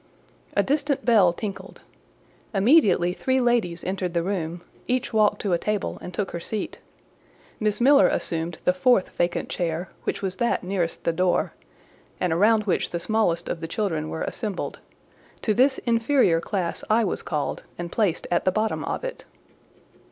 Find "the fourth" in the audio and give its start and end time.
8.65-9.09